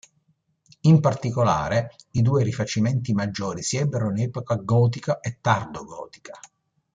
[0.79, 6.39] In particolare i due rifacimenti maggiori si ebbero in epoca gotica e tardo-gotica.